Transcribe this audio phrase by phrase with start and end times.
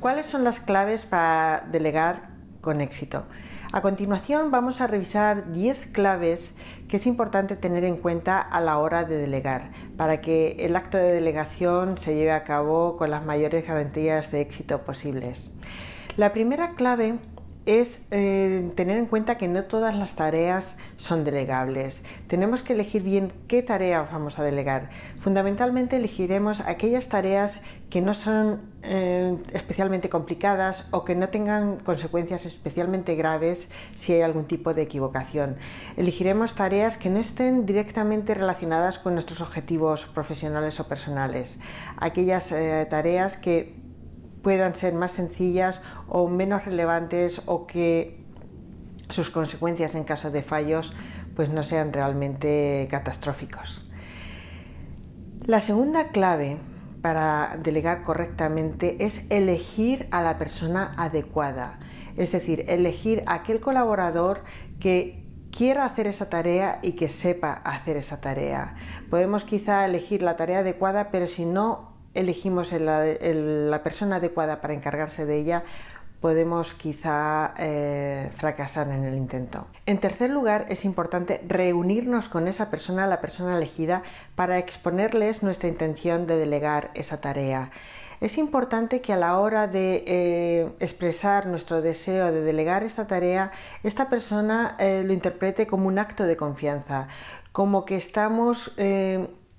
[0.00, 2.28] ¿Cuáles son las claves para delegar
[2.60, 3.24] con éxito?
[3.72, 6.54] A continuación vamos a revisar 10 claves
[6.86, 10.98] que es importante tener en cuenta a la hora de delegar para que el acto
[10.98, 15.50] de delegación se lleve a cabo con las mayores garantías de éxito posibles.
[16.16, 17.18] La primera clave
[17.68, 22.02] es eh, tener en cuenta que no todas las tareas son delegables.
[22.26, 24.88] Tenemos que elegir bien qué tareas vamos a delegar.
[25.20, 27.60] Fundamentalmente elegiremos aquellas tareas
[27.90, 34.22] que no son eh, especialmente complicadas o que no tengan consecuencias especialmente graves si hay
[34.22, 35.56] algún tipo de equivocación.
[35.98, 41.58] Elegiremos tareas que no estén directamente relacionadas con nuestros objetivos profesionales o personales.
[41.98, 43.87] Aquellas eh, tareas que
[44.42, 48.24] puedan ser más sencillas o menos relevantes o que
[49.08, 50.94] sus consecuencias en caso de fallos
[51.34, 53.88] pues no sean realmente catastróficos.
[55.46, 56.58] La segunda clave
[57.00, 61.78] para delegar correctamente es elegir a la persona adecuada,
[62.16, 64.42] es decir, elegir a aquel colaborador
[64.80, 68.74] que quiera hacer esa tarea y que sepa hacer esa tarea.
[69.10, 75.24] Podemos quizá elegir la tarea adecuada, pero si no elegimos la persona adecuada para encargarse
[75.24, 75.64] de ella,
[76.20, 79.66] podemos quizá eh, fracasar en el intento.
[79.86, 84.02] En tercer lugar, es importante reunirnos con esa persona, la persona elegida,
[84.34, 87.70] para exponerles nuestra intención de delegar esa tarea.
[88.20, 93.52] Es importante que a la hora de eh, expresar nuestro deseo de delegar esta tarea,
[93.84, 97.06] esta persona eh, lo interprete como un acto de confianza,
[97.52, 98.72] como que estamos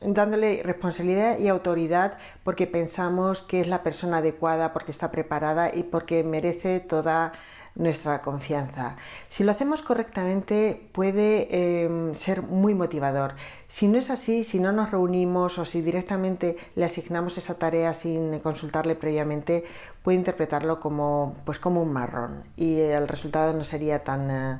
[0.00, 5.82] dándole responsabilidad y autoridad porque pensamos que es la persona adecuada, porque está preparada y
[5.82, 7.32] porque merece toda
[7.74, 8.96] nuestra confianza.
[9.28, 13.34] Si lo hacemos correctamente puede em, ser muy motivador.
[13.68, 17.94] Si no es así, si no nos reunimos o si directamente le asignamos esa tarea
[17.94, 19.64] sin consultarle previamente,
[20.02, 24.30] puede interpretarlo como, pues como un marrón y el resultado no sería tan...
[24.30, 24.58] Eh,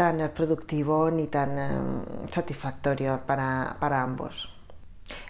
[0.00, 1.68] tan productivo ni tan eh,
[2.32, 4.48] satisfactorio para, ambos.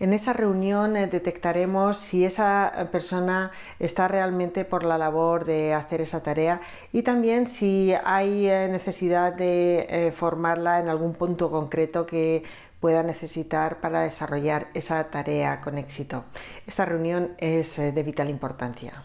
[0.00, 6.00] En esa reunión eh, detectaremos si esa persona está realmente por la labor de hacer
[6.00, 6.60] esa tarea
[6.92, 12.42] y también si hay eh, necesidad de formarla en algún punto concreto que
[12.80, 16.24] pueda necesitar para desarrollar esa tarea con éxito.
[16.66, 19.04] Esta reunión es de vital importancia.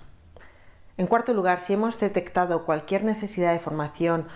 [0.97, 4.27] En cuarto lugar, si hemos detectado cualquier necesidad de formación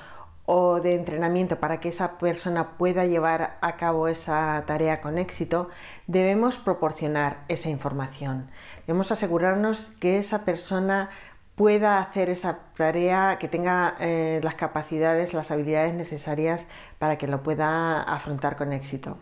[0.46, 5.70] o de entrenamiento para que esa persona pueda llevar a cabo esa tarea con éxito,
[6.08, 8.50] debemos proporcionar esa información.
[8.86, 11.10] Debemos asegurarnos que esa persona
[11.56, 16.68] pueda hacer esa tarea, que tenga eh, las capacidades, las habilidades necesarias
[17.00, 19.18] para que lo pueda afrontar con éxito.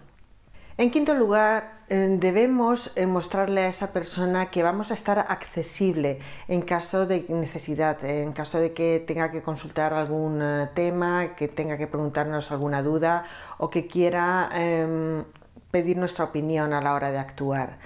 [0.75, 6.17] En quinto lugar, eh, debemos eh, mostrarle a esa persona que vamos a estar accesible
[6.47, 11.47] en caso de necesidad, en caso de que tenga que consultar algún eh, tema, que
[11.47, 13.25] tenga que preguntarnos alguna duda
[13.59, 15.23] o que quiera em,
[15.69, 17.77] pedir nuestra opinión a la hora de actuar.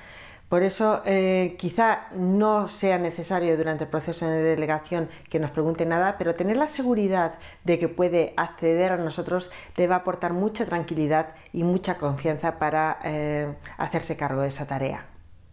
[0.49, 5.85] Por eso eh, quizá no sea necesario durante el proceso de delegación que nos pregunte
[5.85, 7.35] nada, pero tener la seguridad
[7.65, 12.59] de que puede acceder a nosotros le va a aportar mucha tranquilidad y mucha confianza
[12.59, 15.05] para eh, hacerse cargo de esa tarea.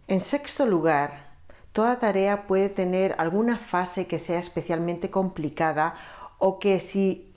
[0.07, 1.25] En sexto lugar,
[1.73, 5.95] toda tarea puede tener alguna fase que sea especialmente complicada
[6.37, 7.33] o que si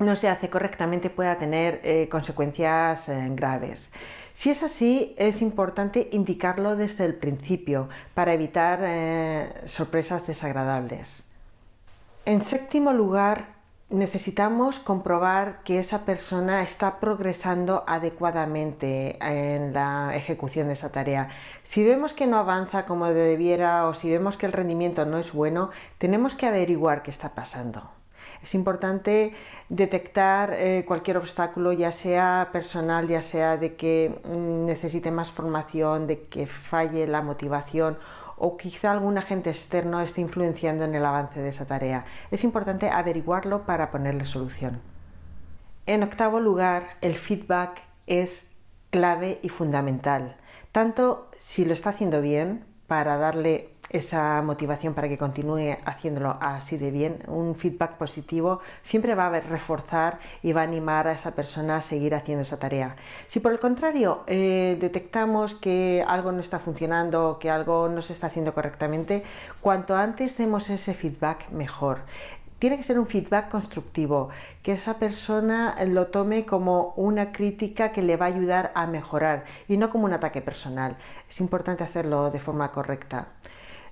[0.00, 3.92] no se hace correctamente pueda tener eh, consecuencias graves.
[4.34, 11.22] Si es así, es importante indicarlo desde el principio para evitar eh, sorpresas desagradables.
[12.26, 13.54] En séptimo lugar,
[13.90, 21.28] necesitamos comprobar que esa persona está progresando adecuadamente en la ejecución de esa tarea.
[21.62, 25.32] Si vemos que no avanza como debiera o si vemos que el rendimiento no es
[25.32, 27.88] bueno, tenemos que averiguar qué está pasando.
[28.44, 29.32] Es importante
[29.70, 36.06] detectar eh, cualquier obstáculo, ya sea personal, ya sea de que mm, necesite más formación,
[36.06, 37.96] de que falle la motivación
[38.36, 42.04] o quizá algún agente externo esté influenciando en el avance de esa tarea.
[42.30, 44.82] Es importante averiguarlo para ponerle solución.
[45.86, 48.50] En octavo lugar, el feedback es
[48.90, 50.36] clave y fundamental,
[50.70, 56.76] tanto si lo está haciendo bien para darle esa motivación para que continúe haciéndolo así
[56.76, 61.32] de bien, un feedback positivo siempre va a reforzar y va a animar a esa
[61.32, 62.96] persona a seguir haciendo esa tarea.
[63.26, 68.12] Si por el contrario eh, detectamos que algo no está funcionando, que algo no se
[68.12, 69.22] está haciendo correctamente,
[69.60, 72.00] cuanto antes demos ese feedback mejor
[72.64, 74.30] tiene que ser un feedback constructivo,
[74.62, 79.44] que esa persona lo tome como una crítica que le va a ayudar a mejorar
[79.68, 80.96] y no como un ataque personal.
[81.28, 83.28] Es importante hacerlo de forma correcta.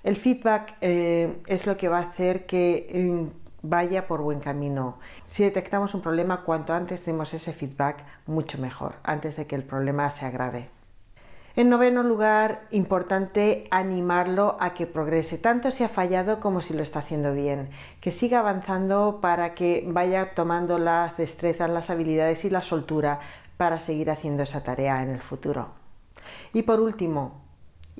[0.02, 3.32] El feedback eh, es lo que va a hacer que eh,
[3.62, 4.98] vaya por buen camino.
[5.26, 9.62] Si detectamos un problema, cuanto antes demos ese feedback, mucho mejor, antes de que el
[9.62, 10.70] problema se agrave.
[11.54, 16.82] En noveno lugar, importante animarlo a que progrese, tanto si ha fallado como si lo
[16.82, 17.68] está haciendo bien,
[18.00, 23.20] que siga avanzando para que vaya tomando las destrezas, las habilidades y la soltura
[23.58, 25.68] para seguir haciendo esa tarea en el futuro.
[26.54, 27.41] Y por último,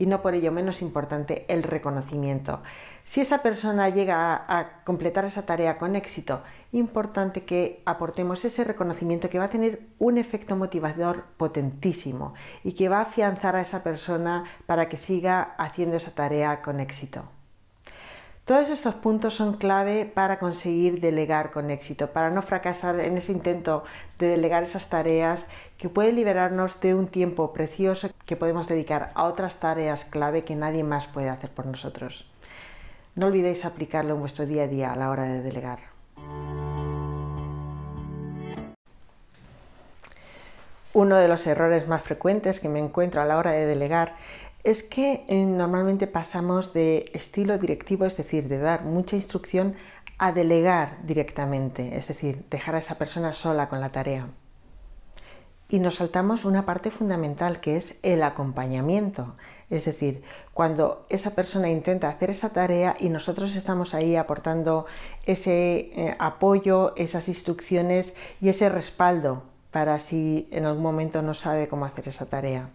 [0.03, 2.61] y no por ello menos importante, el reconocimiento.
[3.03, 9.31] Si esa persona llega a, completar esa tarea con éxito, importante que aportemos ese reconocimiento
[9.31, 12.35] que va a tener un efecto motivador potentísimo
[12.65, 16.81] y que va a afianzar a esa persona para que siga haciendo esa tarea con
[16.81, 17.23] éxito.
[18.53, 23.33] Todos estos puntos son clave para conseguir delegar con éxito, para no fracasar en ese
[23.33, 23.83] intento
[24.19, 25.47] de delegar esas tareas
[25.79, 30.55] que puede liberarnos de un tiempo precioso que podemos dedicar a otras tareas clave que
[30.55, 32.31] nadie más puede hacer por nosotros.
[33.15, 35.79] No olvidéis aplicarlo en vuestro día a día a la hora de delegar.
[40.93, 44.13] Uno de los errores más frecuentes que me encuentro a la hora de delegar
[44.65, 49.75] es que eh, normalmente pasamos de estilo directivo, es decir, de dar mucha instrucción,
[50.19, 54.29] a delegar directamente, es decir, dejar a esa persona sola con la tarea.
[55.69, 59.37] Y nos saltamos una parte fundamental que es el acompañamiento.
[59.71, 60.23] Es decir,
[60.53, 64.87] cuando esa persona intenta hacer esa tarea y nosotros estamos ahí aportando
[65.25, 71.69] ese eh, apoyo, esas instrucciones y ese respaldo para si en algún momento no sabe
[71.69, 72.69] cómo hacer esa tarea.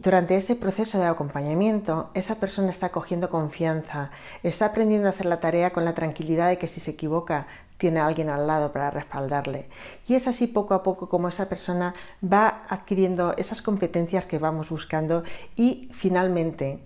[0.00, 4.12] Durante este proceso de acompañamiento, esa persona está cogiendo confianza,
[4.44, 7.48] está aprendiendo a hacer la tarea con la tranquilidad de que si se equivoca
[7.78, 9.68] tiene a alguien al lado para respaldarle.
[10.06, 14.70] Y es así poco a poco como esa persona va adquiriendo esas competencias que vamos
[14.70, 15.24] buscando
[15.56, 16.78] y finalmente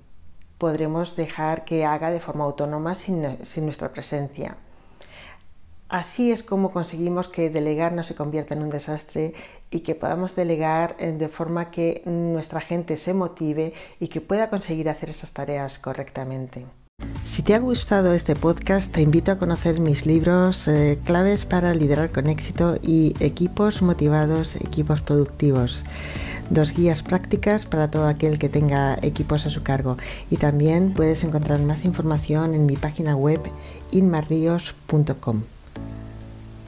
[0.56, 4.56] podremos dejar que haga de forma autónoma sin, sin nuestra presencia.
[5.92, 9.34] Así es como conseguimos que delegar no se convierta en un desastre
[9.70, 14.48] y que podamos delegar eh, de forma que nuestra gente se motive y que pueda
[14.48, 16.64] conseguir hacer esas tareas correctamente.
[17.24, 21.74] Si te ha gustado este podcast, te invito a conocer mis libros eh, claves para
[21.74, 25.84] liderar con éxito y equipos motivados, equipos productivos.
[26.48, 29.98] Dos guías prácticas para todo aquel que tenga equipos a su cargo.
[30.30, 33.42] Y también puedes encontrar más información en mi página web
[33.90, 35.42] inmarrios.com.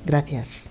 [0.05, 0.71] Gracias.